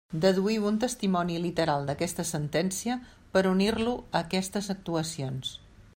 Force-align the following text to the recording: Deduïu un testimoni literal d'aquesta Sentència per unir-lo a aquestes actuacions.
Deduïu 0.21 0.63
un 0.69 0.79
testimoni 0.83 1.35
literal 1.43 1.85
d'aquesta 1.89 2.25
Sentència 2.29 2.95
per 3.37 3.47
unir-lo 3.53 3.95
a 4.01 4.23
aquestes 4.29 4.75
actuacions. 4.77 5.55